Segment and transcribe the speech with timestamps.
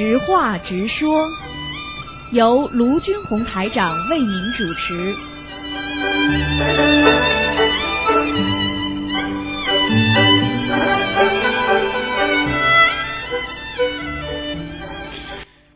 [0.00, 1.28] 直话直说，
[2.30, 5.14] 由卢军红台长为您主持。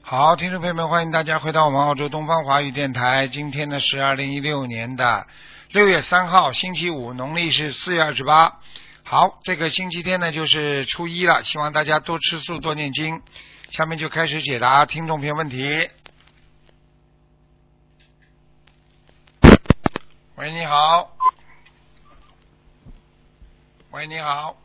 [0.01, 3.29] 好，听众朋友们，欢迎大家回到我们澳洲东方华语电台。
[3.29, 5.27] 今天呢是二零一六年的
[5.71, 8.55] 六月三号，星期五，农历是四月二十八。
[9.03, 13.21] 好，这个星期天呢就是初一了，希望大家多吃素，多念经。
[13.71, 15.91] 下面就开始解答听众朋友问题。
[20.37, 21.11] 喂，你好。
[23.91, 24.57] 喂，你好。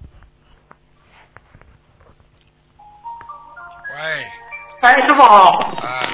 [3.96, 4.28] 喂，
[4.82, 5.46] 哎，师傅好！
[5.82, 6.10] 哎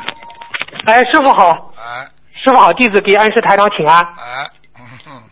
[0.86, 1.74] 哎，师傅好！
[1.78, 4.04] 哎师傅好，弟子给安师台长请安。
[4.18, 4.50] 哎，
[5.08, 5.24] 嗯，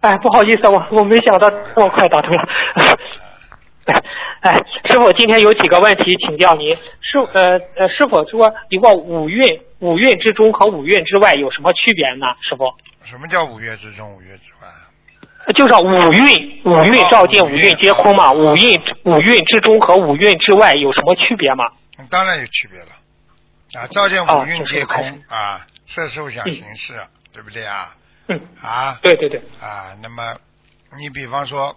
[0.00, 2.48] 哎，不好意思，我我没想到这么快打通了。
[4.40, 6.74] 哎，师傅，今天有几个问题请教您。
[7.00, 12.26] 师呃呃，师傅说一个五蕴，五蕴之中和五蕴之外有什么区别呢？
[12.42, 12.72] 师傅，
[13.04, 14.68] 什么叫五岳之中，五岳之外？
[15.54, 18.32] 就是五蕴，五蕴照见五蕴皆空嘛。
[18.32, 21.64] 五蕴五蕴之中和五蕴之外有什么区别吗？
[21.98, 22.86] 嗯当然有区别了。
[23.74, 26.94] 啊，照见哦五蕴皆空啊，色受想行识，
[27.32, 27.88] 对不对啊？
[28.28, 30.34] 嗯，啊对对对，啊，那么
[30.98, 31.74] 你比方说，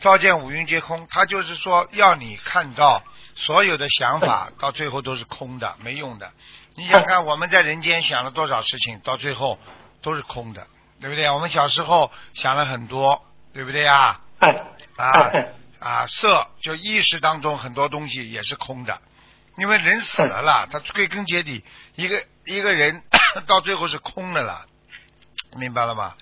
[0.00, 3.02] 照见五蕴皆空，他就是说要你看到
[3.34, 6.32] 所有的想法 到最后都是空的，没用的。
[6.74, 9.58] 你想看我们在人间想了多少事情，到最后
[10.02, 10.66] 都是空的，
[11.00, 11.30] 对不对？
[11.30, 14.20] 我们小时候想了很多，对不对呀？
[14.38, 14.50] 哎
[14.96, 15.12] 啊
[15.78, 19.02] 啊，色就意识当中很多东西也是空的，
[19.58, 21.62] 因为人死了啦，他归根结底，
[21.96, 23.02] 一个一个人
[23.46, 24.64] 到最后是空的了，
[25.56, 26.14] 明白了吗？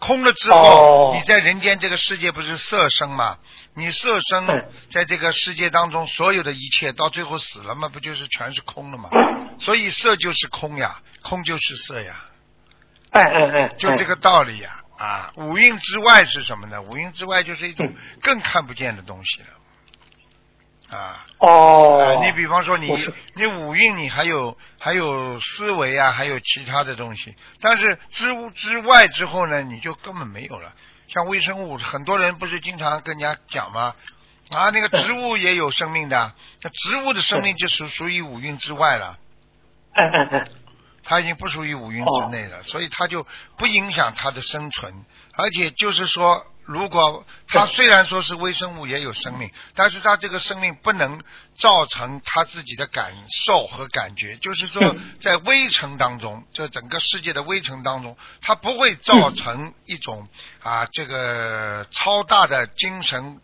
[0.00, 3.38] 空了之后，哦你在人间这个世界不是色生吗？
[3.74, 9.08] 你色生嗯在这个世界当中所有的一切，到最后死了嘛，不就是全是空了吗？
[9.60, 12.24] 所以色就是空呀，空就是色呀。
[13.10, 15.32] 哎哎哎，就这个道理呀、啊！
[15.36, 16.80] 五蕴之外是什么呢？
[16.80, 17.86] 五蕴之外就是一种
[18.22, 19.48] 更看不见的东西了。
[20.90, 22.90] 啊，哦啊，你比方说你
[23.34, 30.72] 你五运你还有还有思维啊，还有其他的东西，但是之物之外之后呢，你就根本没有了。
[31.08, 33.94] 像微生物，很多人不是经常跟人家讲吗？
[34.50, 39.18] 啊，那个植物也有生命的，那植物的生命就属属于五蕴之外了。
[39.92, 40.44] 哎哎哎，
[41.04, 45.04] 它已经不属于五蕴之内了，所以它就不影响它的生存。
[45.36, 51.20] 而且就是说，如果它虽然说是微生物也有生命，但是它这个生命不能
[51.56, 53.12] 造成它自己的感
[53.44, 54.36] 受和感觉。
[54.36, 60.28] 就是说嗯，在微尘当中，这整个世界的微尘当中，它不会造成一种
[60.62, 63.40] 啊这个超大的精神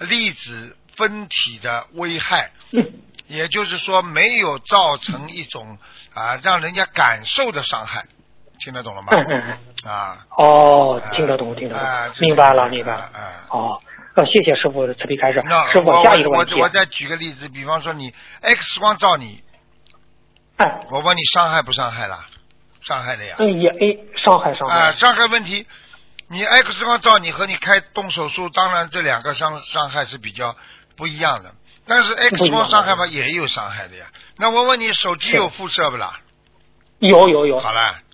[0.00, 2.50] 粒子分体的危害。
[2.72, 2.92] 嗯
[3.28, 5.78] 也就是说，没有造成一种
[6.14, 8.06] 啊让人家感受的伤害，
[8.58, 9.08] 听得懂了吗？
[9.12, 9.42] 嗯嗯
[9.84, 12.98] 嗯，啊，哦，听得懂，听得啊懂，明白了，明白了。
[12.98, 13.80] 啊，哦，
[14.14, 15.70] 呃，谢谢师傅的慈悲开示那。
[15.72, 19.42] 师傅，我下一个问题我我，我再举个例子，比方说你 X 光照你，
[20.56, 22.26] 哎，我问你伤害不伤害啦？
[22.80, 23.36] 伤害的呀。
[23.38, 25.66] 嗯，也哎，伤害伤啊，害，伤害问题，
[26.28, 30.56] 你 X 光照你和你开动手术，当然这两个伤伤害是比较
[30.96, 31.52] 不一样的。
[31.88, 34.06] 但是 X 光伤害嘛也有伤害的呀。
[34.38, 36.18] 那我问你，手机有辐射不啦？
[36.98, 37.60] 有有有。
[37.60, 38.05] 好了，嗯。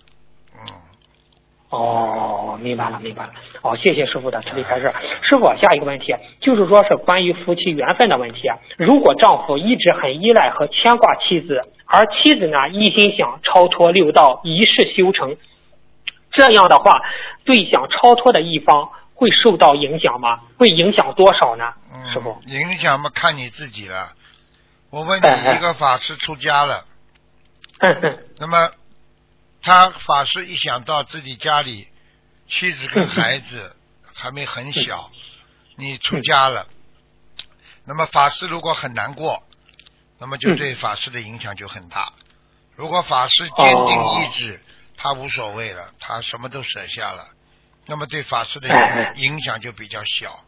[1.73, 3.31] 哦，明白了，明白了。
[3.61, 4.93] 哦，谢谢师傅的慈悲开示。
[5.23, 8.49] 师傅，下一个问题就是说是关于夫妻缘分的问题。
[8.77, 15.35] 如果丈夫一直很依赖和牵挂妻子，而妻子呢一心想超脱六道，一世修成，
[16.31, 17.01] 这样的话，
[17.43, 20.41] 对想超脱的一方会受到影响吗？
[20.57, 21.73] 会影响多少呢？
[22.13, 24.11] 师傅嗯，，影响嘛看你自己了。
[24.91, 26.85] 我问你，一个法师出家了，
[27.79, 28.69] 嗯嗯那么
[29.63, 31.87] 他法师一想到自己家里
[32.47, 33.75] 妻子跟孩子
[34.13, 35.09] 还没很小，
[35.77, 36.67] 你出家了，
[37.85, 39.41] 那么法师如果很难过，
[40.19, 42.11] 那么就对法师的影响就很大。
[42.75, 44.61] 如果法师坚定意志，
[44.97, 47.25] 他无所谓了，他什么都舍下了，
[47.85, 50.43] 那么对法师的哎影影响就比较小。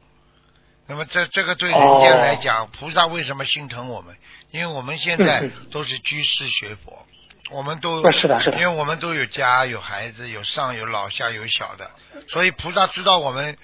[0.88, 4.18] 那么这这个对人间来讲，菩萨为什么心疼我们？
[4.52, 7.08] 因为我们现在嗯都是居士学佛，
[7.52, 8.58] 我们都嗯，是的，是的。
[8.60, 11.92] 因为，我们都有家有孩子，有上有老下有小的，
[12.28, 13.58] 所以菩萨知道我们，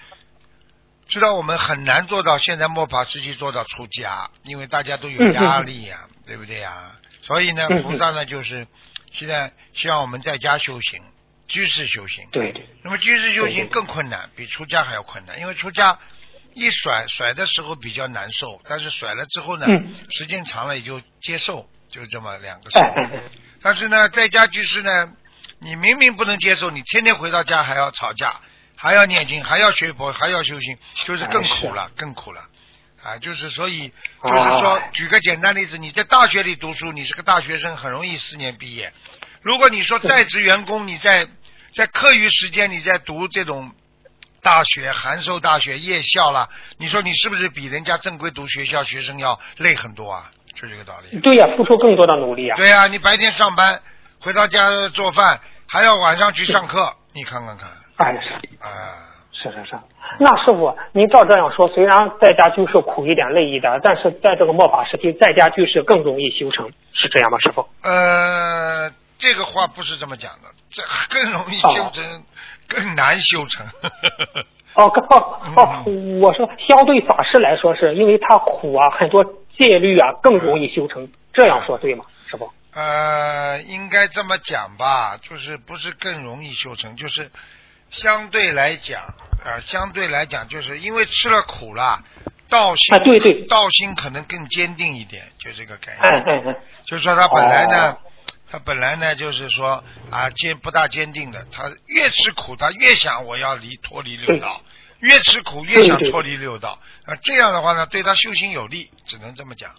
[1.07, 6.91] 知道我们很难做到现在末法时期做到出家，因为大家都有压力呀、对不对呀？
[7.23, 8.67] 所以呢，菩萨呢就是
[9.11, 11.01] 现在希望我们在家修行，
[11.47, 12.27] 居士修行。
[12.31, 15.97] 对对，那么居士修行更困难，比出家还要困难，因为出家
[16.53, 19.93] 一甩甩的时候比较难受，但是甩了之后呢，嗯。
[20.09, 22.77] 时间长了也就接受，就这么两个事。
[22.77, 23.23] 哎哎哎，
[23.61, 25.13] 但是呢，在家居士呢，
[25.59, 28.39] 你明明不能接受，你天天回到家还要吵架，
[28.75, 32.47] 还要念经，还要学佛，还要修行，就是更苦了，更苦了。
[33.03, 33.91] 啊，就是所以，
[34.23, 38.93] 就是说，哎举个简单例子，你在大学里读书，你是个大学生，很容易四年毕业。
[39.41, 41.27] 如果你说在职员工，你在
[41.75, 43.71] 在课余时间你在读这种
[44.43, 46.47] 大学、函授大学、夜校啦，
[46.77, 50.29] 你说你是不是比人家正规读学校学生要累很多啊？
[50.61, 51.19] 就这个道理。
[51.19, 52.55] 对呀、付出更多的努力啊。
[52.57, 53.79] 对呀、你白天上班，
[54.21, 54.59] 回到家
[54.93, 57.67] 做饭，还要晚上去上课，你看看看，
[57.97, 58.29] 哎，是
[58.59, 58.69] 啊，
[59.31, 59.79] 是是是。
[60.19, 67.65] 那师傅，您照这样说，虽然在家居士苦一点、累一点，但是在这个末法时期，在家居士更容易修成，是这样吗，师傅？
[67.81, 72.23] 呃，这个话不是这么讲的，这更容易修成，
[72.67, 73.65] 更难修成。
[74.73, 74.85] 哦
[75.55, 75.83] 哦，
[76.21, 79.23] 我说相对法师来说，是因为他苦啊，很多
[79.61, 81.07] 戒律啊，更容易修成。
[81.31, 82.51] 这样说对吗，师傅？
[82.73, 87.29] 呃，应该这么讲吧，就是不是更容易修成，就是
[87.91, 89.01] 相对来讲，
[89.45, 92.03] 呃、相对来讲，就是因为吃了苦了，
[92.49, 96.01] 道心、啊对对道心可能更坚定一点，就这个概念。
[96.01, 96.55] 哎哎哎，
[96.85, 97.97] 就是说他本来呢，哦
[98.49, 104.59] 他本来呢就是说啊坚不大坚定的，他越吃苦，他越想我要离脱离六道，
[105.01, 109.71] 越吃苦越想脱离六道，啊这样的话呢对他修行有利，只能这么讲。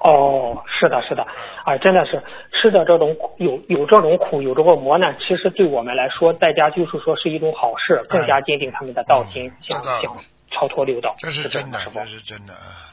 [0.00, 1.26] 哦，是的，是的，
[1.64, 2.22] 啊，真的是
[2.52, 10.14] 吃的这种苦，有有这种苦，有这个磨难，其实对我们来说，在家就是说是一种好事，更加坚定他们的道心，想想
[10.50, 11.14] 超脱六道。
[11.18, 12.92] 这是真的这是真的啊。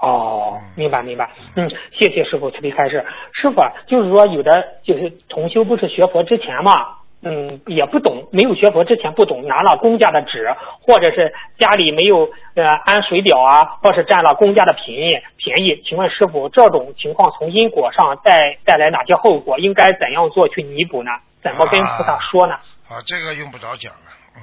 [0.00, 3.04] 哦嗯，明白明白，嗯，谢谢师傅慈悲开示。
[3.32, 15.82] 师傅啊，就是说有的就是同修不是学佛之前嘛，嗯，也不懂，没有学佛之前不懂，拿了公家的纸，或者是家里没有呃安水表啊，或是占了公家的便宜便宜。
[15.84, 19.58] 请问师傅，这种情况从因果上带带来哪些后果？
[19.58, 21.10] 应该怎样做去弥补呢？
[21.42, 22.54] 怎么跟菩萨说呢？
[22.88, 24.42] 啊，这个用不着讲了，嗯，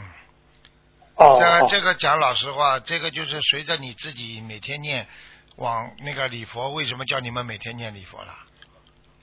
[1.16, 5.08] 哦哦这这个讲老实话，这个就是随着你自己每天念
[5.56, 8.36] 往那个礼佛，为什么叫你们每天念礼佛啦？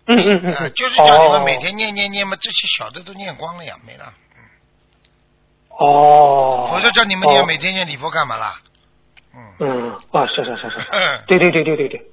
[0.07, 4.13] 嗯嗯嗯就是叫你们每哦天念念念嘛，这些小的都念光了呀，没了。
[5.69, 8.61] 哦，否则叫你们念哦每天念礼佛干嘛啦？
[9.35, 9.55] 嗯。
[9.61, 10.91] 嗯啊，是是是是，
[11.27, 12.11] 对对对对对对。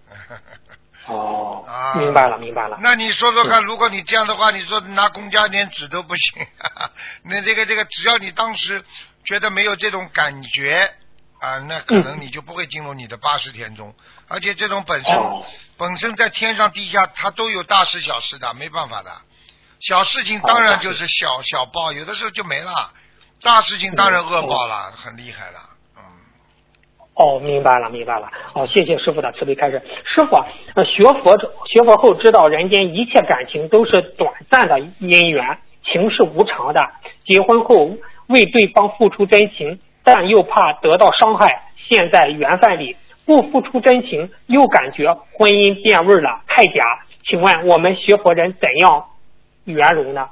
[1.08, 2.78] 哦啊，明白了，明白了。
[2.82, 6.46] 那你说说看，如果你这样的话，你说拿公家连纸都不行，
[7.24, 8.84] 那这个这个，只要你当时
[9.24, 10.94] 觉得没有这种感觉
[11.40, 13.94] 啊，那可能你就不会进入你的八十天中。
[14.28, 15.44] 而且这种本身、哦
[15.78, 19.12] 本身在天上地下，它都有大事小事的，没办法的。
[19.80, 22.72] 小事情当然就是小小报，有的时候就没了。
[23.44, 25.60] 大事情当然恶报了，很厉害了。
[25.96, 26.02] 嗯，
[27.14, 28.28] 哦，明白了，明白了。
[28.56, 29.80] 哦，谢谢师傅的慈悲开示。
[30.04, 36.82] 师傅啊，呃，学佛者学佛后知道人间一切感情都是短暂的因缘，情是无常的。
[37.24, 37.96] 结婚后
[38.30, 42.96] 为对方付出真情，但又怕得到伤害，陷在缘分里，
[43.26, 46.74] 不付出真情，又感觉婚姻变味了，太假。
[47.28, 49.08] 请问我们学佛人怎样
[49.66, 50.30] 圆融呢？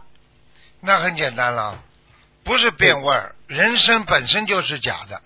[0.80, 1.78] 那很简单了，
[2.46, 5.20] 不是变味儿，人生本身就是假的。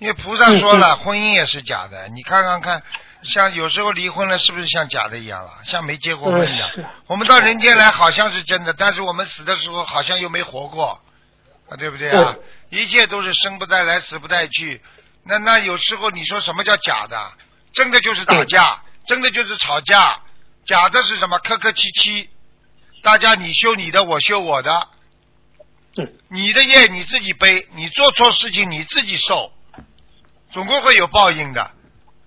[0.00, 2.08] 因为菩萨说了，婚姻也是假的。
[2.08, 2.82] 你看看看，
[3.22, 5.50] 像有时候离婚了，是不是像假的一样了？
[5.64, 6.68] 像没结过婚一样。
[7.06, 11.00] 我们到人间来好像是真的，但是我们死的时候好像又没活过，
[11.70, 12.36] 啊，对不对啊？
[12.70, 14.80] 一切都是生不带来，死不带去。
[15.24, 17.32] 那那有时候你说什么叫假的？
[17.72, 20.20] 真的就是打架，真的就是吵架。
[20.64, 21.38] 假的是什么？
[21.38, 22.28] 客客气气，
[23.02, 24.88] 大家你修你的，我修我的。
[25.96, 29.52] 嗯你的业你自己背，你做错事情你自己受，
[30.52, 31.72] 总归会有报应的。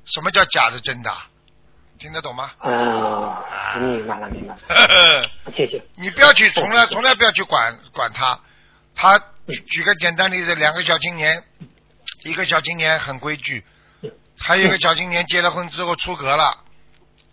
[0.06, 1.12] 什么叫假的真的？
[2.00, 2.52] 听得懂吗？
[2.60, 5.30] 啊，明白了，明白了。
[5.56, 5.82] 谢谢。
[5.96, 8.40] 你不要去，从来从来不要去管管他。
[9.02, 11.44] 他举个简单例子，两个小青年，
[12.24, 13.66] 一个小青年很规矩，
[14.40, 16.64] 还有一个小青年结了婚之后出格了，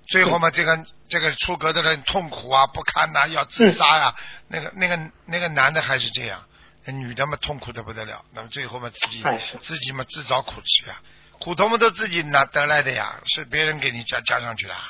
[0.07, 4.15] 最后嘛，这个这个出格的人痛苦啊，不堪呐、要自杀呀、
[4.49, 6.43] 那个那个那个男的还是这样，
[6.87, 9.23] 那女的嘛痛苦的不得了，那么最后嘛自己
[9.61, 10.97] 自己嘛自找苦吃呀、
[11.39, 14.89] 苦头嘛都自己拿得来的呀，是别人给你加加上去的啊，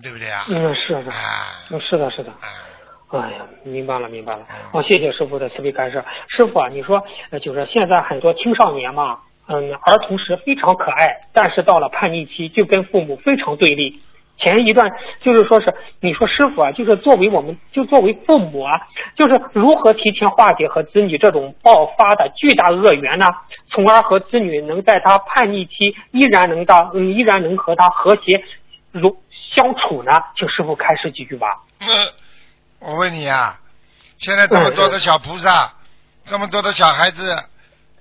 [0.00, 0.46] 对不对啊？
[0.48, 2.30] 嗯，是的，啊嗯，是的，是的。
[2.30, 2.69] 啊。
[3.10, 4.56] 哎呀，明白了，明白了嗯。
[4.72, 6.02] 哦，谢谢师傅的慈悲开示。
[6.28, 14.00] 师傅啊，你说，呃就是现在很多青少年嘛，嗯，儿童时非常可爱，但是到了叛逆期就跟父母非常对立。
[14.36, 14.90] 前一段
[15.20, 18.80] 就是说是，你说师傅啊，就是作为我们，就作为父母啊，
[19.14, 23.26] 就是如何提前化解和子女这种爆发的巨大恶缘呢？
[23.70, 28.42] 从而和子女能在他叛逆期依然能到，嗯，依然能和他和谐
[28.92, 30.12] 如相处呢？
[30.36, 31.48] 请师傅开示几句吧。
[31.80, 31.86] 嗯，
[32.80, 33.60] 我问你啊，
[34.18, 35.74] 现在这么多的小菩萨，
[36.24, 37.44] 这么多的小孩子，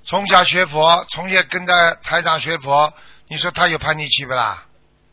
[0.06, 2.94] 从小学佛，从小跟着台长学佛，
[3.28, 4.64] 你说他有叛逆期不啦？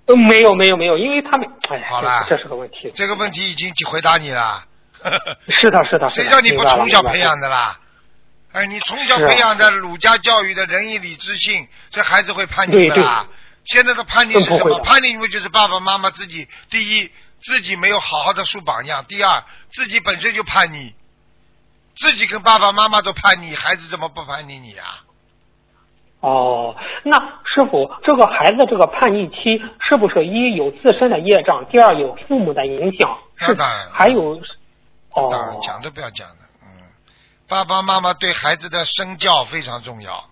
[0.07, 2.93] 嗯，没有没有没有，因为他们，哎呀，好了这这是个问题。
[2.95, 4.65] 这个问题已经回答你了。
[5.61, 7.79] 是的，是的，谁叫你不从小培养的啦？
[8.53, 13.27] 哎，你从小培养的儒家教育的仁义礼智信，这孩子会叛逆的啦。
[13.65, 14.79] 现在的叛逆是什么？
[14.79, 20.95] 叛逆因为就是爸爸妈妈自己，第一自己没有好好的树榜样，第二自己本身就叛逆，
[21.95, 25.03] 自己跟爸爸妈妈都叛逆，孩子怎么不叛逆你啊？
[26.21, 26.75] 哦，
[27.05, 33.19] 那师傅，这个孩子这个叛逆期是不是一有自身的业障，第二有父母的影响？
[33.37, 34.41] 是那当然还有，
[35.11, 36.83] 哦，当然讲都不要讲的，嗯，
[37.47, 40.25] 爸爸妈妈对孩子的身教非常重要。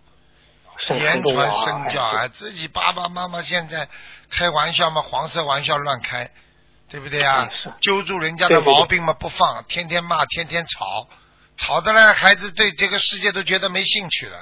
[0.91, 3.89] 言传身啊，教啊，哎自己爸爸妈妈现在
[4.31, 6.31] 开玩笑嘛，黄色玩笑乱开，
[6.89, 7.49] 对不对啊？
[7.81, 11.09] 揪住人家的毛病嘛不放，天天骂，天天吵，
[11.57, 14.39] 吵的呢孩子对这个世界都觉得没兴趣了。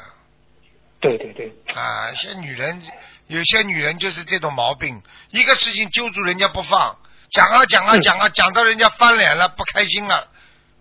[1.01, 2.13] 对对对，啊！
[2.13, 2.81] 一些女人，
[3.27, 6.97] 有些女人就是这种毛病，一个事情揪住人家不放，
[7.31, 8.01] 讲啊讲啊嗯。
[8.03, 10.29] 讲啊，讲到人家翻脸了，不开心了，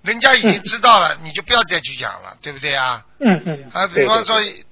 [0.04, 3.04] 人家已经知道了，你就不要再去讲了，对不对啊？
[3.20, 4.66] 嗯嗯，啊，比方说对对，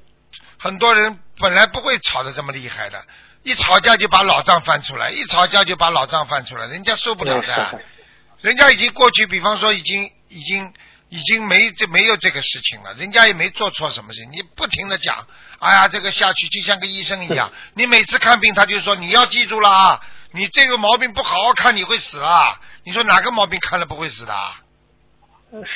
[0.60, 3.04] 很多人本来不会吵得这么厉害的，
[3.44, 7.82] 一吵架就把老账翻出来，一吵架就把老账翻出来，人家受不了的。
[8.42, 10.74] 人家已经过去，比方说已经已经
[11.10, 15.28] 已经没这没有这个事情了，人家也没做错什么事，你不停的讲，
[15.60, 24.56] 哎呀，这个下去就像个医生一样，你每次看病他就说你要记住了啊，你这个毛病不好好看你会死啊，你说哪个毛病看了不会死的啊？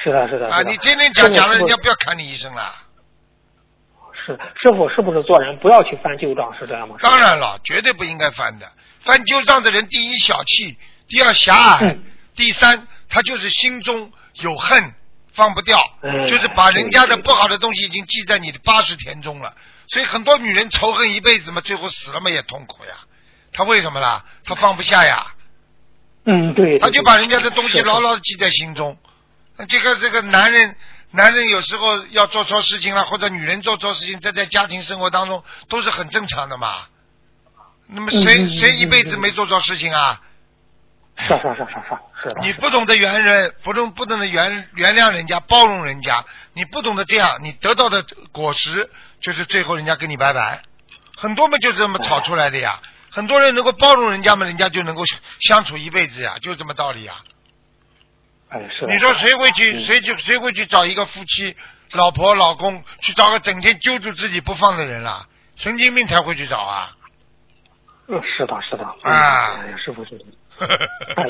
[0.04, 2.76] 是的，是的，啊，你天天讲讲了，人家不要看你医生了。
[4.26, 6.96] 傅是师傅是不是做人不要去翻旧账，是这样吗？
[7.02, 8.72] 当然了，绝对不应该翻的。
[9.02, 10.78] 翻旧账的人，第一小气，
[11.08, 12.04] 第二狭隘，嗯
[12.36, 14.12] 第三他就是心中
[14.42, 14.94] 有恨，
[15.34, 19.54] 放不掉，嗯就是把人家的不好的东西已经记在你的八十田中了。
[19.88, 22.92] 所以很多女人仇恨一辈子嘛，最后死了嘛也痛苦呀。
[23.52, 24.26] 她为什么啦？
[24.46, 25.28] 她放不下呀，
[26.26, 28.98] 嗯，对，对她就把人家的东西牢牢的记在心中。
[29.58, 30.76] 那这个这个男人，
[31.16, 36.88] 男人有时候要做错事情了，或者女人做错事情，这在家庭生活当中都是很正常的嘛。
[37.86, 40.20] 那么谁、谁一辈子没做错事情啊？
[41.16, 41.74] 是是是是
[42.24, 48.90] 是是，你不懂得原人，不懂不懂得原原谅人家，包容人家，你不懂得这样，你得到的果实
[49.22, 50.64] 就是最后人家跟你拜拜。
[51.16, 52.80] 很多嘛就这么吵出来的呀。
[53.12, 55.04] 很多人能够包容人家嘛，人家就能够
[55.40, 57.18] 相处一辈子呀，就这么道理呀。
[58.54, 58.86] 哎是。
[58.86, 61.56] 你说谁会去嗯谁去谁会去找一个夫妻
[61.92, 65.28] 老婆老公去找个整天揪住自己不放的人啦？
[65.56, 66.92] 神经病才会去找啊！
[68.08, 68.84] 嗯，是的，是的。
[68.84, 70.26] 啊哎呀，师傅说的，
[71.16, 71.26] 哎，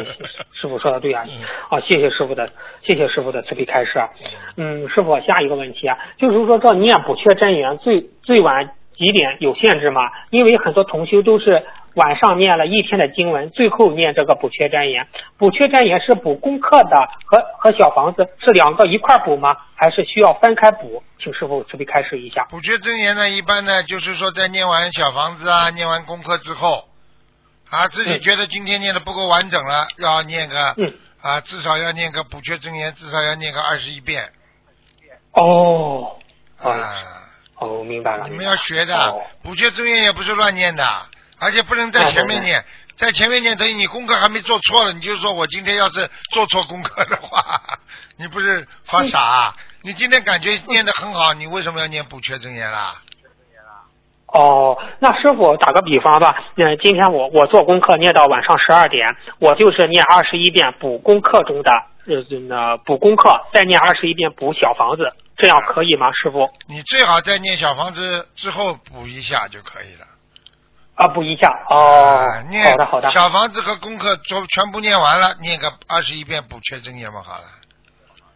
[0.54, 1.24] 师傅说的对啊。
[1.70, 2.50] 啊，谢谢师傅的，
[2.82, 4.10] 谢谢师傅的慈悲开示啊。
[4.56, 10.02] 嗯，师傅，下一个问题啊，就是说这念不缺真言最最晚几点有限制吗？
[10.30, 15.08] 因为很多同修都是晚上念了一天的经文，最后念这个补缺真言。
[15.38, 19.56] 补缺真言是补功课的和和小房子是两个一块补吗？
[19.76, 21.04] 还是需要分开补？
[21.20, 22.46] 请师傅慈悲开示一下。
[22.50, 26.90] 补缺真言呢，一般呢就是说在念完小房子啊、念完功课之后，
[27.70, 34.24] 啊自己嗯觉得今天念的不够完整了，要念个嗯，啊至少要念个补缺真言，至少要念个二十一遍
[35.34, 36.18] 哦，
[36.58, 37.23] 啊。
[37.58, 38.28] 哦，明白了。
[38.28, 40.86] 你们要学的哦，补缺真言也不是乱念的，
[41.40, 42.64] 而且不能在前面念，
[42.98, 47.62] 在前面念等于你功课还没做错了，你就说我今天要是做错功课的话，
[48.18, 49.56] 你不是发傻啊？
[49.82, 52.96] 你今天感觉念的很好，你为什么要念补缺真言啦？
[54.28, 61.72] 哦，那师傅打个比方吧，嗯，今天我我做功课念到晚上十二点，我就是念二十一遍补功课中的
[62.08, 66.50] 呃那补功课，再念二十一遍补小房子，这样可以吗，师傅？
[66.68, 70.06] 你最好在念小房子之后补一下就可以了。
[70.96, 77.46] 啊，补一下哦啊，念好的好的，小房子和功课全全部念完了，念个二十一遍补缺真言嘛，好了。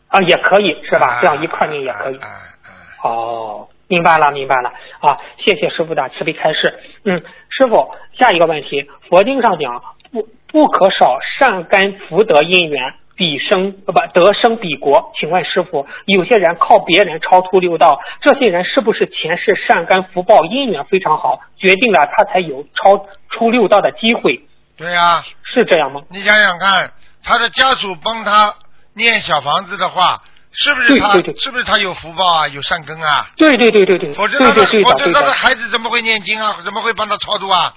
[0.10, 1.16] 啊也可以是吧？
[1.16, 2.18] 啊这样一块念也可以。
[2.18, 4.70] 啊啊哦，明白了，明白了
[5.00, 5.16] 啊！
[5.38, 6.80] 谢谢师傅的慈悲开示。
[7.06, 15.12] 嗯，师傅，下一个问题，佛经上讲不不可少善根福德因缘，彼生呃不得生彼国。
[15.20, 24.42] 请问师傅，有些人靠别人超出六道，这些人是不是前世善根福报因缘非常好，决定了他才有超出六道的机会？
[24.78, 26.04] 对呀、是这样吗？
[26.10, 26.92] 你想想看，
[27.24, 28.54] 他的家属帮他
[28.94, 30.22] 念小房子的话，
[30.52, 33.28] 是不是他对对对是不是他有福报啊，有善根啊？
[33.36, 36.56] 对对对对对，否则他的对对对否则他的的对的，孩子怎么会念经啊？
[36.64, 37.74] 怎么会帮他超度啊？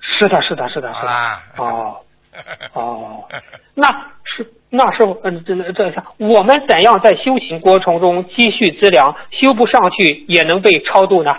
[0.00, 0.94] 是的，是的，是的，是的。
[0.94, 1.42] 好啦。
[1.58, 2.00] 哦
[2.72, 3.28] 哦，
[3.74, 3.90] 那
[4.24, 11.32] 是那是，嗯，这这这，我们怎样在修行过程中积蓄资粮，修不上去也能被超度呢？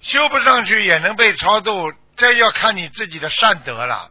[0.00, 4.10] 修不上去也能被超度，这要看你自己的善德了。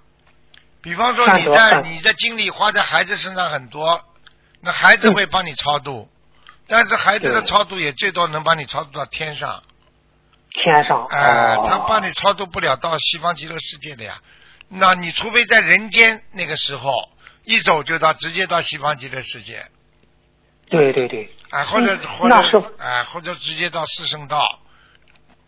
[0.82, 4.02] 比方说你在你的精力花在孩子身上很多，
[4.62, 6.08] 那孩子会帮你超度，
[6.68, 9.64] 但是孩子的超度也最多能帮你超度到天上，
[10.52, 14.20] 天上哎、哦，他帮你超度不了到西方极乐世界的呀。
[14.70, 16.92] 那你除非在人间那个时候
[17.44, 19.66] 一走就到直接到西方极乐世界，
[20.70, 24.60] 对对对，哎、或者嗯或者哎、或者直接到四圣道，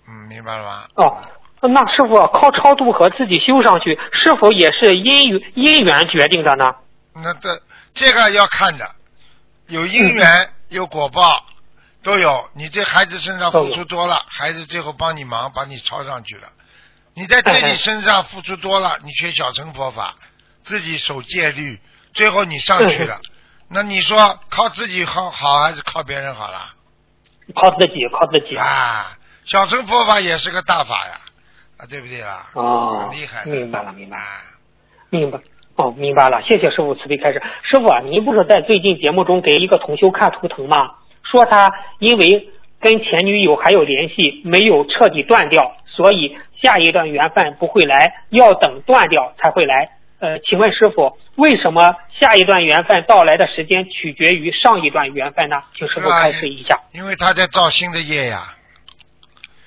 [0.07, 0.87] 嗯，明白了吗？
[0.95, 1.21] 哦，
[1.61, 6.73] 那师傅靠超度和自己修上去，是否也是因缘因缘决定的呢？
[7.13, 7.61] 那这
[7.93, 8.89] 这个要看的，
[9.67, 11.43] 有因缘、有果报，
[12.01, 12.49] 都有。
[12.53, 16.47] 你这孩子身上付出多了，孩子最后帮你忙，把你超上去了。
[17.19, 20.15] 你在自己身上付出多了，你学小乘佛法，
[20.63, 21.77] 自己守戒律，
[22.13, 23.19] 最后你上去了。
[23.69, 26.73] 那你说靠自己好好还是靠别人好啦？
[27.53, 28.55] 靠自己，靠自己。
[28.55, 31.19] 啊，小乘佛法也是个大法呀，
[31.79, 32.49] 啊，对不对啊？
[32.53, 33.43] 哦很厉害。
[33.43, 34.17] 明白了明白
[35.09, 35.37] 明白。
[35.75, 37.43] 哦，明白了，谢谢师傅慈悲开示。
[37.63, 40.95] 师傅啊，您不是在最近节目中给一个同修看图腾吗？
[41.23, 42.49] 说他因为
[42.79, 49.89] 跟前女友还有联系，没有彻底断掉，所以下一段缘分不会来，要等断掉才会来。
[50.19, 55.61] 呃，请问师傅，为什么下一段缘分到来的时间取决于上一段缘分呢？
[55.75, 56.79] 请师傅开示一下。
[56.93, 58.55] 因为他在造新的业呀。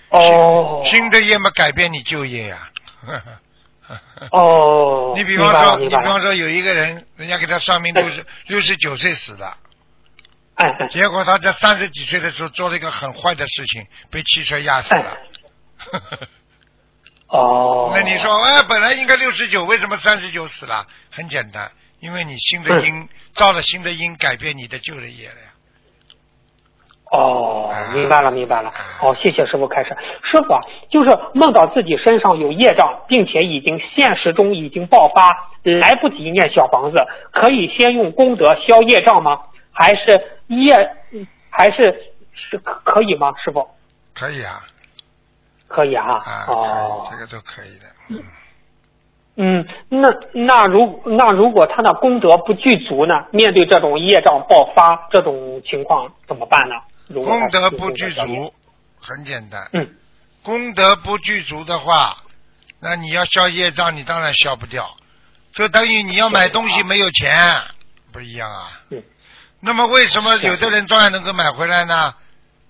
[0.08, 2.70] 哦新的业嘛，改变你旧业呀。
[4.30, 9.54] 哦， 你比方说，你比方说有一个人，人家给他算命六十六十九岁死的，
[10.88, 15.18] 结果他在三十几岁的时候做了一个很坏的事情，被汽车压死了。
[17.28, 20.86] 哦，那你说，哎，本来应该六十九，为什么三十九死了？
[21.10, 25.48] 很简单，因为你新的因造了新的因，改变你的旧的业了呀。
[27.10, 28.96] 哦啊，明白了，明白了啊。
[28.98, 29.90] 好，谢谢师傅开始。
[30.24, 35.30] 师傅啊，就是梦到自己身上有业障，并且已经现实中已经爆发，
[35.62, 36.96] 来不及念小房子，
[37.30, 39.40] 可以先用功德消业障吗？
[39.72, 40.74] 还是业，
[41.50, 43.34] 还是是可可以吗？
[43.42, 43.66] 师傅
[44.14, 44.62] 可以啊，
[45.72, 46.04] 可以啊。
[46.24, 47.86] 啊，哦，这个都可以的。
[48.08, 48.22] 嗯，
[49.36, 53.14] 嗯，那那如那如果他的功德不具足呢？
[53.30, 56.74] 面对这种业障爆发这种情况怎么办呢？
[57.08, 58.52] 如功德不具足，
[59.00, 59.68] 很简单。
[59.72, 59.88] 嗯，
[60.42, 62.16] 功德不具足的话，
[62.78, 64.94] 那你要消业障，你当然消不掉，
[65.52, 67.32] 就等于你要买东西没有钱，
[68.12, 68.80] 不一样啊。
[68.90, 69.02] 嗯。
[69.60, 72.14] 那么为什么有的人照样能够买回来呢？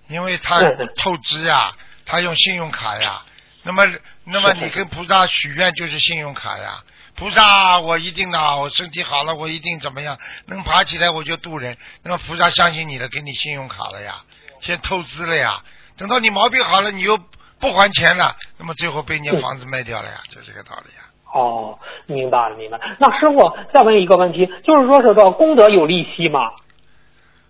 [0.09, 0.59] 因为他
[0.97, 1.71] 透支呀，
[2.05, 3.21] 他用信用卡呀。
[3.63, 3.83] 那么，
[4.25, 6.83] 那么你跟菩萨许愿就是信用卡呀。
[7.15, 11.77] 菩萨，我一定的，我身体好了，我一定怎么样，能爬起来我就渡人。
[12.03, 14.23] 那么菩萨相信你了，给你信用卡了呀，
[14.61, 15.63] 先透支了呀。
[15.95, 17.17] 等到你毛病好了，你又
[17.59, 21.03] 不还钱了，那么最后被你的房子卖掉了呀，就这个道理呀。
[21.33, 22.83] 哦，明白了，明白了。
[22.99, 26.39] 那师傅再问一个问题，就是说是这功德有利息吗？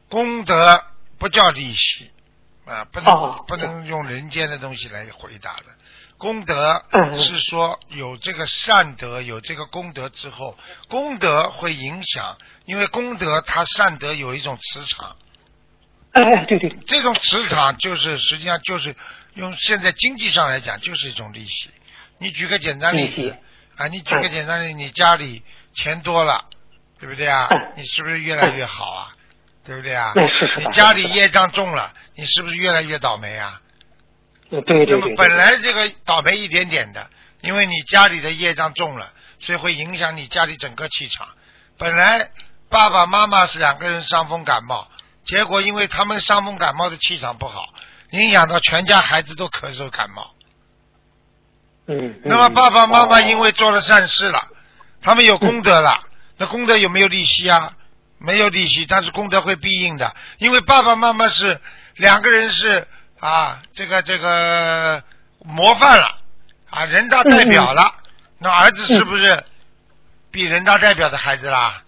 [0.09, 0.83] 功德
[1.17, 2.11] 不叫利息
[2.65, 5.65] 啊，不能、哦不能用人间的东西来回答的。
[6.17, 6.81] 功德
[7.17, 15.17] 是说有这个善德，有这个功德之后，功德会影响，因为功德它善德有一种磁场，
[16.13, 18.95] 哎哎，对对对，这种磁场就是实际上就是
[19.33, 21.69] 用现在经济上来讲就是一种利息。
[22.19, 23.37] 你举个简单例子
[23.75, 26.45] 啊，你举个简单例子，你家里钱多了，
[26.99, 27.73] 对不对啊嗯？
[27.75, 29.15] 你是不是越来越好啊？
[29.65, 30.13] 对不对啊？
[30.15, 33.61] 哎是是你家里业障重了，你是不是越来越倒霉啊？
[34.49, 35.15] 呃对对那么对。
[35.15, 37.09] 本来这个倒霉一点点的，
[37.41, 41.27] 因为你家里的业障重了，所以会影响你家里整个气场。
[41.77, 42.29] 本来
[42.69, 44.87] 爸爸妈妈是两个人伤风感冒，
[45.25, 47.73] 结果因为他们伤风感冒的气场不好，
[48.11, 50.35] 影响到全家孩子都咳嗽感冒。
[51.87, 54.47] 嗯，那么爸爸妈妈嗯因为做了善事了，
[55.01, 56.03] 他们有功德了，
[56.37, 57.73] 那功德有没有利息啊？
[58.23, 61.59] 没有利息，但是功德会必应的，因为爸爸妈妈是
[61.97, 62.87] 两个人是
[63.19, 65.03] 啊，这个这个
[65.43, 66.07] 模范了
[66.69, 67.83] 啊，人大代表了，
[68.39, 69.43] 那儿子是不是
[70.31, 71.81] 比人大代表的孩子啦？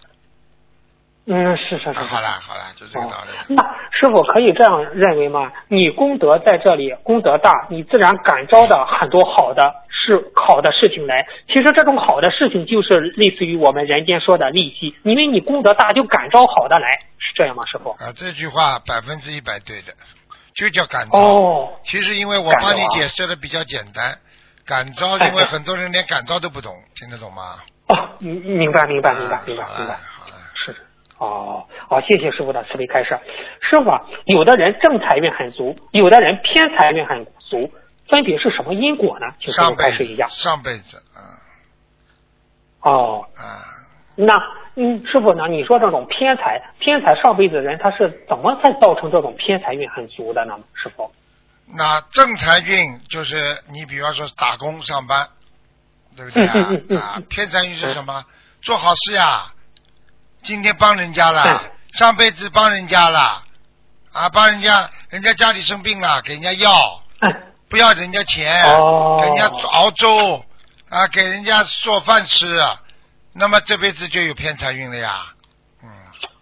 [1.28, 2.06] 嗯是是是啊。
[2.08, 3.54] 好了好了，就这个道理。
[3.54, 3.62] 那
[3.98, 5.50] 师傅可以这样认为吗？
[5.68, 9.74] 你功德在这里，功德大，你自然感召的很多好的
[10.06, 11.26] 事、好的事情来。
[11.48, 16.88] 其实这种好的事情就是类似于我们人间说的利息，因为你功德大，就感召好的来，
[17.18, 17.90] 是这样吗，师傅？
[17.90, 19.92] 啊，这句话百分之一百对的，
[20.54, 21.18] 就叫感召。
[21.18, 24.14] 哦，其实因为我帮你解释的比较简单，
[24.64, 27.56] 感召，哎因为很多人连感召都不懂，听得懂吗？
[27.88, 29.96] 哦，明明白明白明白明白明白。
[30.54, 30.78] 是的，
[31.18, 33.18] 哦哦，谢谢师傅的慈悲开示。
[33.60, 37.70] 师傅啊，有的人正财运很足，有的人偏财运很足，
[38.08, 39.26] 分别是什么因果呢？
[39.40, 40.28] 请师傅上辈子开示一下。
[40.28, 41.20] 上辈子啊
[42.80, 43.64] 哦，啊，
[44.14, 44.40] 那
[44.76, 45.48] 嗯，师傅呢？
[45.48, 50.54] 你说这种偏财，偏财上辈子的人他是怎么才造成这种偏财运很足的呢？
[50.74, 51.10] 师傅？
[51.68, 53.34] 那正财运就是
[53.72, 55.28] 你比方说打工上班，
[56.14, 56.52] 对不对啊？
[56.54, 58.24] 嗯嗯嗯嗯啊，偏财运是什么？
[58.62, 59.52] 做好事呀，
[60.44, 63.42] 今天帮人家了嗯，上辈子帮人家了，
[64.12, 66.70] 啊，帮人家，人家家里生病了，给人家药，
[67.20, 67.28] 哎，
[67.68, 70.44] 不要人家钱，哦给人家熬粥，
[70.88, 72.46] 啊，给人家做饭吃，
[73.32, 75.26] 那么这辈子就有偏财运了呀，
[75.82, 75.88] 嗯，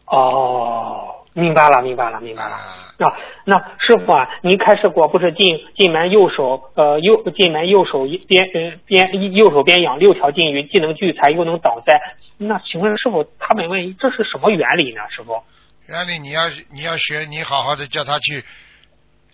[0.06, 2.50] 哦，明白了，明白了，明白了。
[2.50, 12.00] 啊，啊，那师傅啊，您开始过，不是进进门右手呃右进门右手一边呃边右手边养六条金鱼，既能聚财又能挡灾。
[12.36, 15.00] 那请问师傅，他们问这是什么原理呢？
[15.10, 15.42] 师傅？
[15.86, 18.44] 原理你要你要学，你好好的叫他去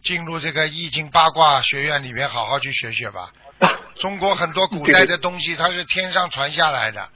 [0.03, 3.31] 进入这个易经八卦学院里面，好好去学学吧。
[3.97, 7.09] 中国很多古代的东西，它是天上传下来的，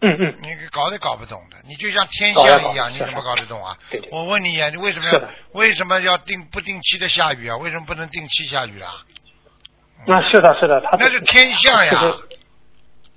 [0.00, 1.56] 嗯嗯，你搞都搞不懂的。
[1.68, 4.08] 你就像天象一样，你怎么搞得懂啊对对？
[4.10, 5.20] 我问你呀，你为什么要
[5.52, 7.56] 为什么要定不定期的下雨啊？
[7.58, 8.94] 为什么不能定期下雨啊？
[10.06, 11.92] 那是的，是的，他那是天象呀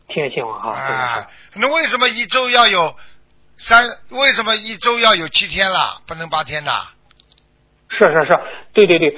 [0.09, 2.95] 天象啊，啊，那为什么一周要有
[3.57, 3.87] 三？
[4.09, 6.01] 为什么一周要有七天啦？
[6.05, 6.89] 不能八天呐？
[7.89, 8.39] 是是是，
[8.73, 9.15] 对对对。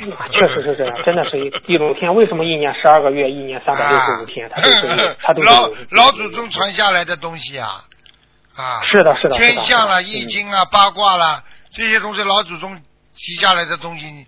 [0.00, 2.14] 嗯确实是这样，真的是一一种天。
[2.14, 7.84] 为什么一年十二个月，一年三百六十五天，他都是 他都是老老祖宗传下来的东西啊
[8.54, 8.80] 啊！
[8.84, 12.80] 是的，是的，天象了、易经啊、八卦啦，这些都是老祖宗
[13.12, 14.06] 提下来的东西。
[14.06, 14.24] 你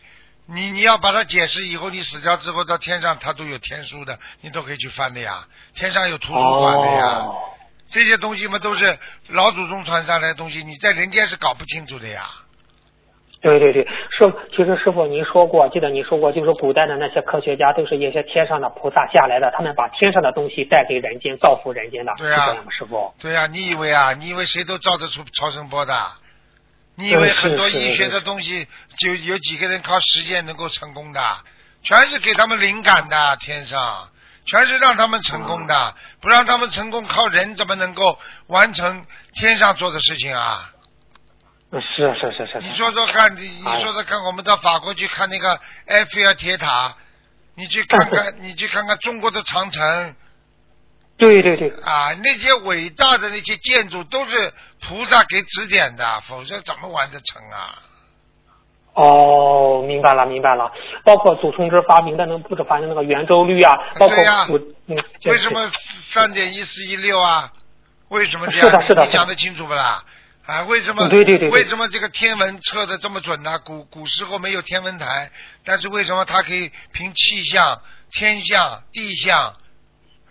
[0.47, 5.47] 你你要把它解释以后，你死掉之后到天上，它都有天书的，你都可以去翻的呀。
[5.77, 7.39] 天上有图书馆的呀，哦
[7.93, 8.99] 这些东西嘛都是
[9.29, 12.29] 老祖宗传下来的东西，你在人间是搞不清楚的呀。
[13.41, 22.55] 对对对，师其实师傅您说过，记得您说过，就是古代的那些科学家都是一些天上的菩萨下来的，他们把天上的东西带给人间，造福人间的，对啊？
[22.69, 23.15] 师傅？
[23.19, 24.13] 对啊、你以为啊？
[24.13, 25.95] 你以为谁都造得出超声波的？
[26.97, 31.21] 你以为很多医学的东西就有几个人靠实践能够成功的？
[31.83, 34.11] 全是给他们灵感的，天上
[34.45, 40.70] 全是让他们成功的，不让他们成功，靠人怎么能够完成天上做的事情啊？
[41.73, 42.75] 嗯是是是是你。
[42.75, 46.97] 说说看，你哎你说说看，我们到法国去看那个埃菲尔铁塔，
[47.55, 50.15] 你去看看，你去看看中国的长城
[51.17, 57.79] 对对对，啊，那些伟大的那些建筑都是菩萨给指点的，否则怎么完得成啊？
[58.95, 60.73] 哦，明白了明白了，
[61.05, 65.71] 包括祖冲之发明的那不是发明那个圆周率啊，包括对呀我嗯，为什么
[66.11, 67.53] 三点一四一六啊？
[68.09, 68.69] 为什么这样？
[68.71, 70.03] 是的是的你讲得清楚不啦？
[70.47, 71.09] 啊，为什么？
[71.09, 73.59] 对对对对为什么这个天文测的这么准呢？
[73.61, 75.31] 古古时候没有天文台，
[75.65, 79.57] 但是为什么它可以凭气象、天象、地象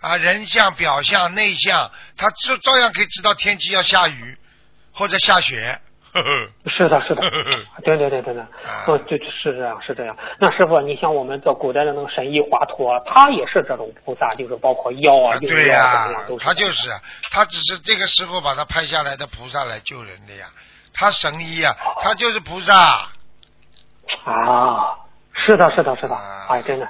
[0.00, 4.36] 啊、人象、表象、内象，它照照样可以知道天气要下雨
[4.92, 5.80] 或者下雪。
[6.66, 7.22] 是的，是的，
[7.84, 10.16] 对对对对对，啊哦，对，是这样，是这样。
[10.38, 16.08] 那师傅，你像我们这古代的那个神医华佗，他也是这种菩萨，就是包括药啊、对呀。
[16.40, 16.88] 他就是，
[17.30, 20.46] 他只是这个时候把他派下来的菩萨来救人的呀。
[20.92, 22.74] 他神医啊、他就是菩萨。
[24.24, 24.96] 啊，
[25.32, 26.88] 是的，是的，是的，啊哎，真的。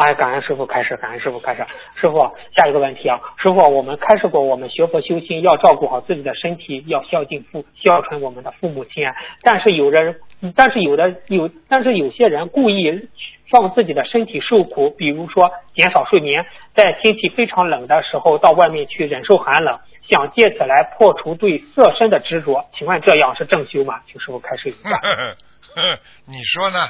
[0.00, 1.62] 哎，感恩师傅开始，感恩师傅开始。
[1.94, 9.06] 师傅，下一个问题啊，师傅，我们开始过，我们学佛修心要照顾好自己的身体，要孝敬父，孝顺我们的父母亲。
[9.42, 10.16] 但是有人，
[10.56, 13.10] 但是有的有，但是有些人故意
[13.50, 22.64] 让自己的身体受苦，比如说减少睡眠，在天气非常冷的时候到外面去忍受寒冷，想借此来破除对色身的执着。
[22.72, 24.00] 请问这样是正修吗？
[24.06, 24.98] 请师傅开始一下。
[26.26, 26.88] 你说呢？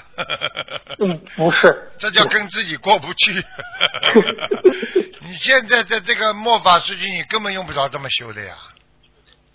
[0.99, 3.33] 嗯，不是， 这叫跟自己过不去。
[5.21, 8.55] 你现在在这个末法时期，你根本用不着这么修的呀！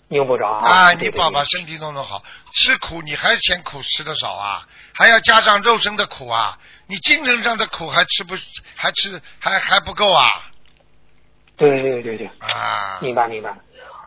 [0.08, 2.22] 用不着啊，你把把身体弄弄好，
[2.54, 4.66] 吃苦你还嫌苦吃的少啊？
[4.92, 6.56] 还要加上肉身的苦啊？
[6.86, 8.34] 你精神上的苦还吃不
[8.76, 10.42] 还吃还还不够啊？
[11.56, 12.98] 对对对对，啊！
[13.00, 13.50] 明白明白。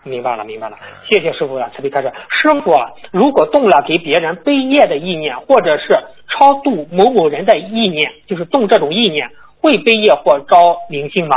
[0.04, 0.78] 明白了，明白了，
[1.10, 2.12] 谢谢师傅的慈悲开示。
[2.30, 5.98] 师傅啊，如果动了给别人背业的意念，或者是
[6.30, 9.30] 超度某某人的意念，就是动这种意念，
[9.62, 11.36] 会背业或招灵性吗？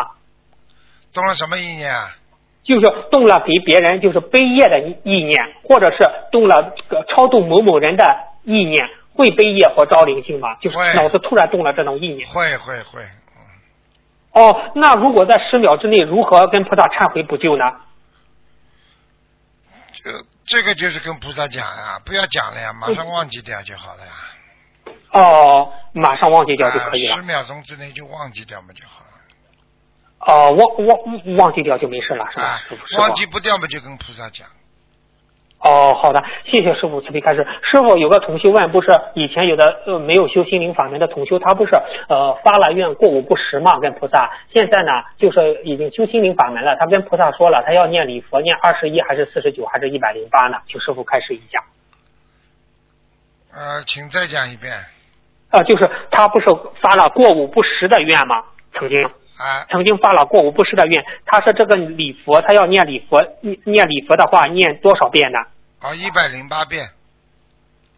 [1.13, 2.17] 动了什么意念啊？
[2.63, 8.05] 就是动了给别人就是背业的意念，或者是动了这个超度某某人的
[8.45, 10.55] 意念，会背业或招灵性吗？
[10.61, 12.29] 就是脑子突然动了这种意念。
[12.29, 13.03] 会会会，
[14.33, 17.65] 哦，那如果在十秒之内，如何跟菩萨忏悔补救呢？
[19.93, 24.13] 这这个就是跟菩萨讲啊，不要讲了呀，马上忘记掉就好了呀。
[25.13, 27.17] 哦，马上忘记掉就可以了。
[27.17, 29.09] 十秒钟之内就忘记掉嘛就好了。
[30.21, 32.63] 哦，忘忘忘记掉就没事了，是吧？
[32.99, 34.49] 忘记不掉嘛就跟菩萨讲。
[35.63, 37.47] 哦，好的，谢谢师傅慈悲开示。
[37.63, 41.77] 师傅有个同修问，不是以前有的呃没有修心灵法门的同修，他不是
[42.09, 44.29] 呃发了愿过午不食嘛，跟菩萨。
[44.53, 50.59] 现在呢，就是已经修心灵法门了，他跟菩萨说了，他要念礼佛，念二十一还是四十九还是一百零八呢？
[50.67, 51.63] 请师傅开示一下。
[53.55, 54.73] 呃，请再讲一遍。
[55.51, 56.47] 啊，就是他不是
[56.81, 58.43] 发了过午不食的愿吗？
[58.75, 65.39] 曾经啊，曾经发了过午不食的愿，他说这个礼佛，他要念礼佛，念念礼佛的话，念多少遍呢？
[65.83, 66.91] 好，一百零八遍。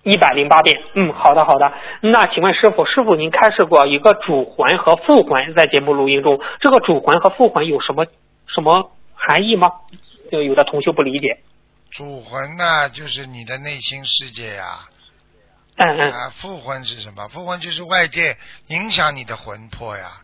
[0.04, 0.82] 一百零八遍。
[0.94, 1.70] 嗯，好的好的。
[2.00, 8.06] 那请问师傅，师傅您开示过一个主魂和副魂在节目录音中，这个主魂和副魂有什么
[8.46, 9.70] 什么含义吗？
[10.32, 11.42] 就有的同学不理解。
[11.90, 14.88] 主魂呢，就是你的内心世界呀、
[15.76, 16.32] 嗯嗯啊。
[16.34, 17.28] 副魂是什么？
[17.28, 20.22] 副魂就是外界影响你的魂魄呀。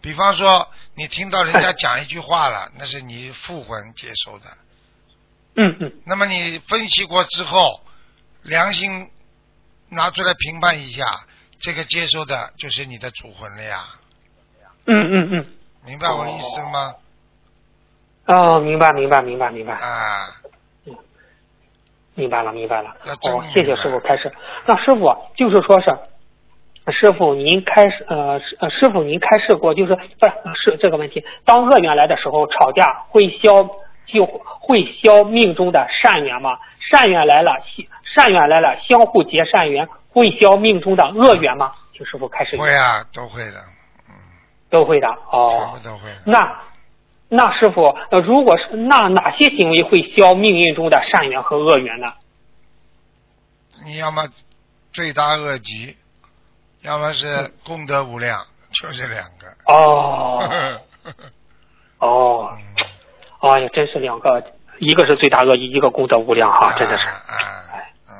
[0.00, 4.46] 比方说，你听到人家 讲一句话了，那是你副魂接收的。
[5.54, 7.80] 嗯嗯那么你分析过之后，
[8.42, 9.10] 良心
[9.88, 11.04] 拿出来评判一下，
[11.60, 13.84] 这个接受的就是你的主魂了呀。
[14.86, 15.46] 嗯嗯嗯。
[15.86, 16.94] 明白我意思吗？
[18.26, 19.74] 哦，明白明白明白明白。
[19.74, 20.28] 啊，
[22.14, 22.96] 明白了，明白了。
[23.04, 24.32] 哦，谢谢师傅开始。
[24.64, 25.86] 那师傅就是说是，
[26.92, 33.68] 师傅您开始呃师呃师傅您开示过，就是不是是这个问题，当恶缘来的时候吵架会消
[34.12, 36.58] 就会消命中的善缘吗？
[36.90, 37.56] 善缘来了，
[38.14, 41.72] 善缘来了，相互结善缘，会消命中的恶缘吗？
[41.96, 42.56] 请师傅开始。
[42.56, 43.62] 会啊，都会的，
[44.70, 45.78] 都会的全哦部。
[45.88, 46.18] 都会的。
[46.26, 46.60] 那
[47.28, 52.12] 那师傅，呃，如果是那哪些行为会消命运中的善缘和恶缘呢？
[53.84, 54.28] 你要么
[54.92, 55.96] 罪大恶极，
[56.82, 59.46] 要么是功德无量，就这两个。
[59.66, 60.78] 哦
[61.98, 62.84] 哦，嗯
[63.42, 64.40] 哎呀，真是两个，
[64.78, 67.08] 一个是罪大恶极，一个功德无量哈，真的是。
[67.08, 67.12] 啊，
[68.06, 68.14] 啊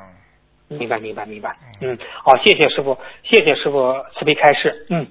[0.69, 1.55] 嗯，明白，明白，明白。
[1.79, 4.85] 嗯，好，谢谢师傅，谢谢师傅慈悲开示。
[4.89, 5.07] 嗯，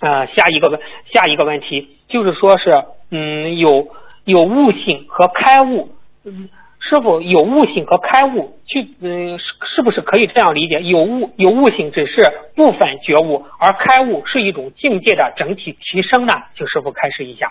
[0.00, 0.78] 呃，下一个问，
[1.10, 3.88] 下一个问题就是说是，嗯，有
[4.24, 10.82] 有悟性和开悟，嗯，师傅有悟性和开悟，去，嗯，是是不是可以这样理解？
[10.82, 16.34] 有悟有悟性只是部分觉悟，而开悟是一种境界的整体提升呢？
[16.54, 17.50] 请师傅开示一下。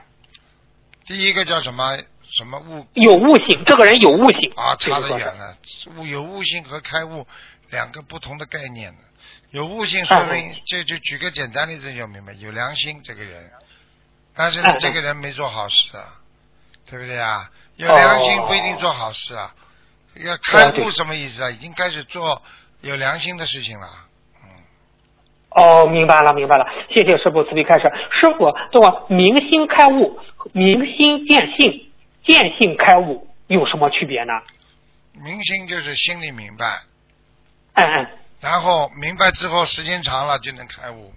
[1.08, 1.98] 第一个叫什么
[2.32, 5.58] 什么悟有悟性，这个人有悟性啊，差得远了。
[5.96, 7.26] 悟有悟性和开悟
[7.70, 8.94] 两个不同的概念。
[9.52, 13.50] 有悟性说明，这就举个简单例子就明白，有良心这个人，
[14.36, 16.20] 但是呢嗯，这个人没做好事啊，
[16.86, 17.50] 对不对啊？
[17.78, 19.56] 有良心不一定做好事啊。
[20.16, 21.50] 要开悟什么意思啊？
[21.50, 22.42] 已经开始做
[22.82, 24.07] 有良心的事情了。
[25.58, 27.92] 嗯，哦，明白了，明白了，谢谢师傅慈悲开示。
[28.12, 30.20] 师傅，这个明心开悟、
[30.54, 31.90] 明心见性、
[32.24, 34.34] 见性开悟有什么区别呢？
[35.24, 36.66] 明心就是心里明白，
[37.74, 38.08] 嗯嗯，
[38.40, 41.12] 然后明白之后时间长了就能开悟。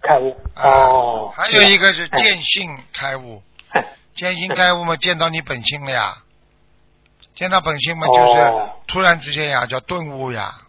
[0.00, 0.34] 开悟。
[0.54, 3.84] 啊哦，还有一个是哎见性开悟，哎
[4.14, 6.16] 见性开悟嘛，见到你本性了呀，
[7.34, 10.61] 见到本性嘛，就是哦突然之间呀，叫顿悟呀，嗯，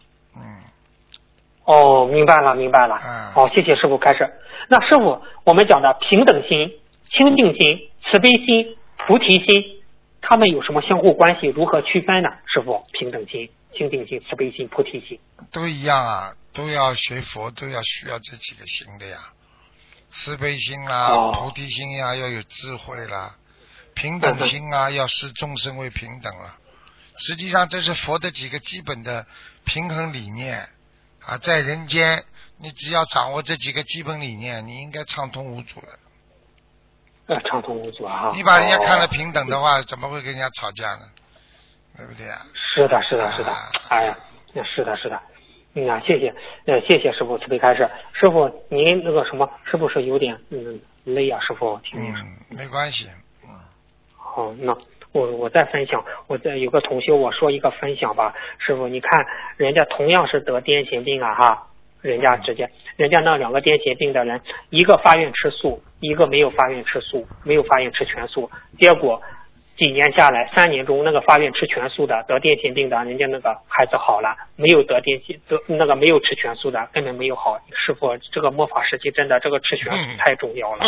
[1.64, 3.00] 哦，明白了，明白了。
[3.04, 4.30] 嗯哦，谢谢师傅开始。
[4.68, 6.72] 那师傅，我们讲的平等心、
[7.10, 9.82] 清净心、慈悲心、菩提心，
[10.20, 11.46] 他们有什么相互关系？
[11.48, 12.28] 如何区分呢？
[12.46, 15.18] 师傅，平等心、清净心、慈悲心、菩提心。
[15.50, 19.18] 都一样啊，都要学佛，都要需要这几个心的呀，
[20.10, 23.36] 慈悲心啊，哦菩提心呀，要有智慧啦，
[23.94, 26.56] 平等心啊，要视众生为平等了。
[27.16, 29.24] 实际上，这是佛的几个基本的
[29.64, 30.68] 平衡理念
[31.26, 32.24] 啊，在人间，
[32.58, 35.88] 你只要掌握这几个基本理念，你应该畅通无阻的。
[37.26, 38.32] 呃，畅通无阻啊！
[38.34, 41.08] 你把人家看了哦平等的话，怎么会跟人家吵架呢？
[41.96, 42.44] 对不对啊？
[42.74, 44.18] 是的，是的，是的啊，哎呀，
[44.52, 45.18] 那是的，是的，
[45.72, 46.34] 嗯啊，谢谢，
[46.66, 47.88] 呃，谢谢师傅慈悲开示。
[48.12, 51.40] 师傅，您那个什么，是不是有点嗯累啊？
[51.40, 52.20] 师傅，听您说。
[52.50, 53.08] 嗯，没关系。
[53.44, 53.48] 嗯，
[54.16, 54.76] 好，那
[55.14, 58.34] 我我再分享，我再有个同学，我说一个分享吧。
[58.58, 59.24] 师傅，你看
[59.56, 61.66] 人家同样是得癫痫病啊，哈，
[62.02, 69.22] 人家直接，人家那两个癫痫病的人，一个发愿吃素，一个没有发愿吃素，没有发愿吃全素，结果。
[69.76, 77.58] 几年下来，三年中那个发愿吃全素的得癫痫病的，人家那个孩子好了；没有得癫痫得那个没有吃全素的，根本没有好。
[77.74, 80.84] 师傅，这个末法时期真的这个吃全素太重要了。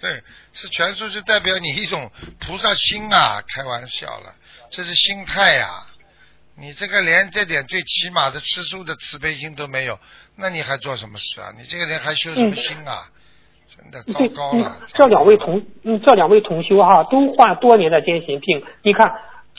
[0.00, 4.34] 对，是全素是代表你一种菩萨心啊，开玩笑了，
[4.70, 5.68] 这是心态呀、
[6.56, 9.98] 你这个连这点最起码的吃素的慈悲心都没有，
[10.36, 11.52] 那你还做什么事啊？
[11.56, 13.08] 你这个人还修什么心啊？
[13.76, 19.12] 真的糟糕了。，这两位同嗯这两位同修哈都患多年的癫痫病，你看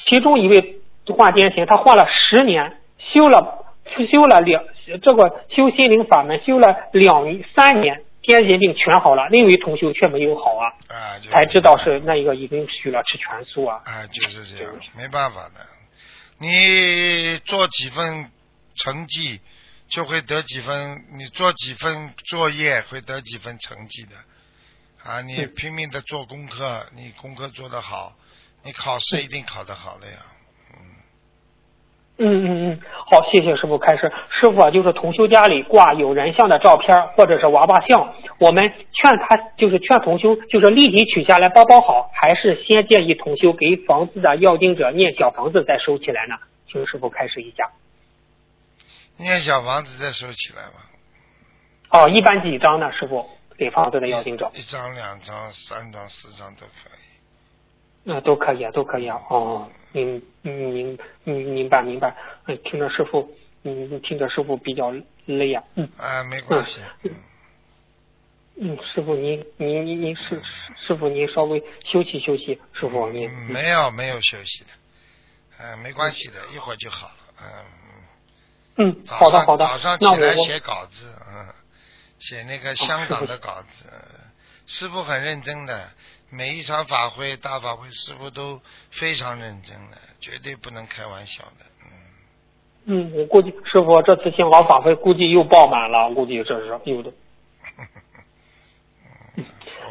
[0.08, 0.82] 其中一位
[1.16, 3.66] 患癫痫，他患了十年，修了
[4.12, 4.64] 修了两
[5.04, 7.24] 这个修心灵法门修了两
[7.56, 13.82] 三年，癫痫病全好了，另一同修却没有好啊，啊，才知道是那一个已经许了吃全素啊。
[13.86, 15.66] 啊，就是这样，没办法的。
[16.40, 18.32] 你做几份
[18.76, 19.40] 成绩，
[19.88, 24.16] 就会得几分；你做几份作业，会得几分成绩的。
[25.04, 28.16] 啊，你拼命的做功课，你功课做得好，
[28.64, 30.18] 你考试一定考得好的呀。
[30.22, 30.39] 嗯
[32.22, 32.80] 嗯嗯嗯，
[33.10, 34.12] 好，谢谢师傅开始。
[34.30, 46.36] 师傅啊，就是同修家里挂有人像的照片或者是娃娃像，我们劝他就是劝同修，就是立即取下来包包好，还是先建议同修给房子的要经者念小房子再收起来呢？
[46.70, 47.72] 请师傅开始一下。
[49.18, 52.92] 念小房子再收起来吧，哦，一般几张呢？
[52.92, 53.26] 师傅
[53.58, 57.09] 给房子的要经者，一张、两张、三张、四张都可以。
[58.04, 59.22] 那、都可以啊，都可以啊。
[59.30, 62.16] 哦，明明明明明白明白。
[62.46, 63.30] 嗯，听着师傅，
[63.64, 64.94] 嗯，听着师傅比较
[65.26, 65.90] 累呀、嗯。
[65.98, 66.82] 啊，没关系。
[67.04, 67.16] 嗯
[68.62, 70.44] 嗯，师傅您您您您师师
[70.88, 74.70] 师傅您稍微休息休息，师傅您嗯，没有没有休息的，
[75.60, 77.14] 嗯、没关系的，一会儿就好了。
[77.42, 77.66] 嗯。
[78.82, 81.48] 嗯，早好的好的早上，起来写稿子，嗯，
[82.20, 83.86] 写那个香港的稿子，
[84.68, 85.92] 师傅很认真的，
[86.32, 88.62] 每一场法会大法会，师傅都
[88.92, 91.66] 非常认真的，绝对不能开玩笑的，
[92.86, 97.12] 嗯，嗯，我估计师傅这次香港法会估计又爆满了，估计这是有的。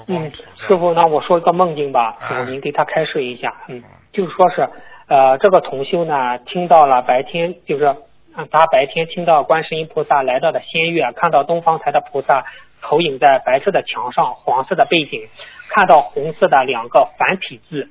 [0.06, 3.64] 嗯师傅，那我说一个梦境吧，师啊傅您给他开示一下。
[3.68, 4.68] 嗯，就是说是，
[5.06, 7.96] 呃，这个同修呢，听到了白天，就是
[8.36, 12.44] 嗯他白天听到观世音菩萨来到的仙乐，看到东方台的菩萨
[12.80, 15.28] 投影在白色的墙上，黄色的背景，
[15.68, 17.88] 看到红色的两个繁体字，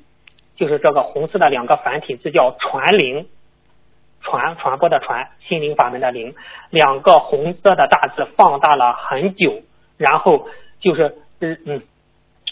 [0.55, 3.27] 就是这个红色的两个繁体字叫传灵。
[4.19, 6.35] 传传播的传，心灵法门的灵，
[6.71, 9.61] 两个红色的大字放大了很久，
[9.95, 11.81] 然后就是嗯嗯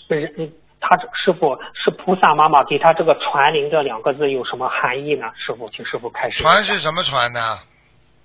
[0.09, 5.31] 嗯嗯，他师傅是菩萨妈妈给他这个传灵这两个字有什么含义呢？
[5.35, 6.43] 师傅，请师傅开始。
[6.43, 7.57] 传是什么传呢？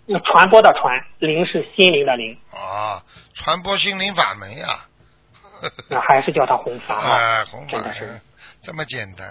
[0.06, 3.02] 那传播的传，灵是心灵的灵，啊，
[3.34, 4.84] 传播心灵法门呀，
[5.88, 7.10] 那还是叫他弘法啊？
[7.10, 8.20] 啊， 弘法真的是嗯
[8.62, 9.26] 这么简单，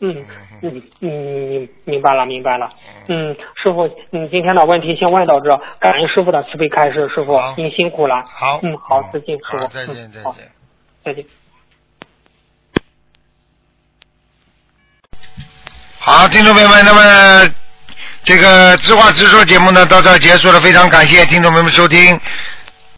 [0.00, 0.26] 嗯嗯
[0.62, 1.10] 嗯嗯，
[1.50, 2.68] 明明白了明白了。
[3.08, 8.22] 嗯，师傅，嗯，今天的问题先问到这，感恩师傅的慈悲开示，师傅您辛苦了。
[8.28, 9.58] 好，嗯，好，再见，师傅。
[9.58, 10.34] 好，再见再见。
[11.04, 11.24] 再见。
[15.98, 17.54] 好，听众朋友们，那么
[18.22, 22.20] 这个知话直说节目呢到这儿结束了，非常感谢听众朋友们收听。